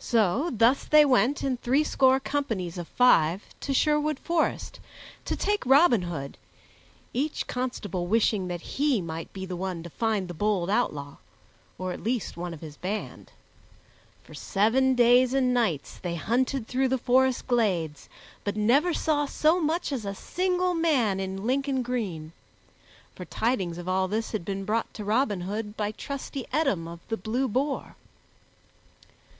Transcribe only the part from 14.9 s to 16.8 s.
days and nights they hunted